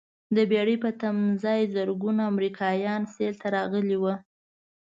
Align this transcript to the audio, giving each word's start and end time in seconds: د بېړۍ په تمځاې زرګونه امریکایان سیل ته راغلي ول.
د 0.35 0.37
بېړۍ 0.51 0.75
په 0.83 0.89
تمځاې 1.01 1.61
زرګونه 1.75 2.21
امریکایان 2.31 3.01
سیل 3.13 3.33
ته 3.41 3.47
راغلي 3.55 3.97
ول. 3.99 4.17